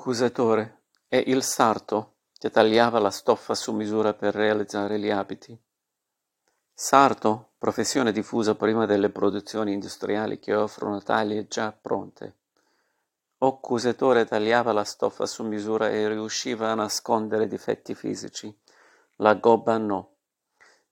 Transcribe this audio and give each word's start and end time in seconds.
Accusatore 0.00 0.84
è 1.08 1.22
il 1.26 1.42
sarto 1.42 2.14
che 2.38 2.48
tagliava 2.48 2.98
la 2.98 3.10
stoffa 3.10 3.54
su 3.54 3.74
misura 3.74 4.14
per 4.14 4.34
realizzare 4.34 4.98
gli 4.98 5.10
abiti. 5.10 5.54
Sarto, 6.72 7.50
professione 7.58 8.10
diffusa 8.10 8.54
prima 8.54 8.86
delle 8.86 9.10
produzioni 9.10 9.74
industriali 9.74 10.38
che 10.38 10.54
offrono 10.54 11.02
taglie 11.02 11.46
già 11.48 11.70
pronte. 11.78 12.36
Accusatore 13.36 14.24
tagliava 14.24 14.72
la 14.72 14.84
stoffa 14.84 15.26
su 15.26 15.44
misura 15.44 15.90
e 15.90 16.08
riusciva 16.08 16.70
a 16.70 16.74
nascondere 16.74 17.46
difetti 17.46 17.94
fisici. 17.94 18.58
La 19.16 19.34
gobba 19.34 19.76
no. 19.76 20.14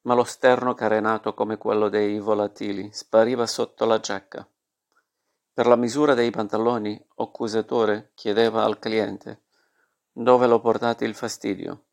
Ma 0.02 0.12
lo 0.12 0.25
sterno 0.25 0.75
carenato 0.75 1.32
come 1.32 1.56
quello 1.56 1.88
dei 1.88 2.18
volatili 2.18 2.90
spariva 2.93 3.46
sotto 3.46 3.86
la 3.86 4.00
giacca. 4.00 4.46
Per 5.59 5.67
la 5.67 5.75
misura 5.75 6.15
dei 6.15 6.30
pantaloni, 6.30 7.05
accusatore 7.17 8.12
chiedeva 8.15 8.62
al 8.62 8.79
cliente 8.79 9.43
dove 10.12 10.47
lo 10.47 10.61
portate 10.61 11.05
il 11.05 11.17
fastidio. 11.17 11.87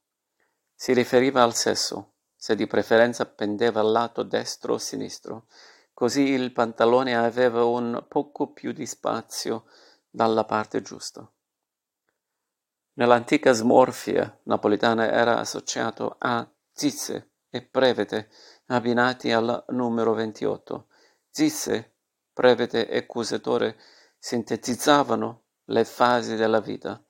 Si 0.76 0.94
riferiva 0.94 1.42
al 1.42 1.56
sesso, 1.56 2.12
se 2.36 2.56
di 2.56 2.68
preferenza 2.68 3.26
pendeva 3.26 3.80
al 3.80 3.90
lato 3.92 4.22
destro 4.22 4.74
o 4.74 4.78
sinistro, 4.78 5.48
così 5.96 6.30
il 6.30 6.52
pantalone 6.52 7.18
aveva 7.18 7.66
un 7.66 8.06
poco 8.08 8.52
più 8.54 8.72
di 8.72 8.86
spazio 8.86 9.66
dalla 10.12 10.46
parte 10.46 10.84
giusta. 10.84 11.28
Nell'antica 12.94 13.52
smorfia 13.52 14.42
napoletana 14.44 15.12
era 15.12 15.40
associato 15.40 16.18
a 16.20 16.48
zizze 16.72 17.32
e 17.50 17.64
prevete 17.64 18.30
abbinati 18.68 19.32
al 19.32 19.66
numero 19.70 20.14
28. 20.14 20.86
Zizze 21.32 21.95
prevede 22.36 22.90
e 22.90 22.98
accusatore 22.98 23.78
sintetizzavano 24.20 25.44
le 25.68 25.86
fasi 25.86 26.36
della 26.36 26.60
vita, 26.60 27.02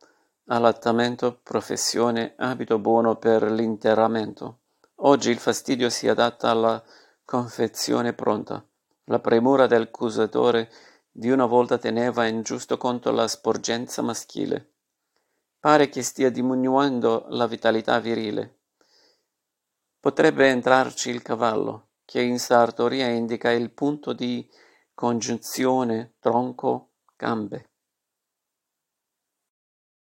allattamento, 0.46 1.40
professione, 1.42 2.36
abito 2.38 2.78
buono 2.78 3.16
per 3.16 3.42
l'interramento. 3.52 4.60
Oggi 4.98 5.32
il 5.32 5.40
fastidio 5.40 5.90
si 5.90 6.08
adatta 6.08 6.52
alla 6.52 6.82
confezione 7.26 8.14
pronta. 8.14 8.64
La 9.06 9.20
premura 9.20 9.66
del 9.66 9.84
accusatore 9.84 10.70
di 11.12 11.32
una 11.32 11.46
volta 11.46 11.80
teneva 11.80 12.28
in 12.28 12.44
giusto 12.44 12.78
conto 12.78 13.10
la 13.12 13.28
sporgenza 13.28 14.04
maschile. 14.04 14.74
Pare 15.60 15.90
che 15.90 16.04
stia 16.04 16.30
diminuendo 16.30 17.26
la 17.30 17.48
vitalità 17.48 18.00
virile. 18.00 18.60
Potrebbe 20.00 20.50
entrarci 20.50 21.10
il 21.10 21.24
cavallo, 21.24 21.88
che 22.06 22.22
in 22.22 22.38
sartoria 22.38 23.08
indica 23.08 23.50
il 23.50 23.72
punto 23.72 24.14
di 24.14 24.48
congiunzione 24.96 26.16
tronco-gambe 26.20 27.70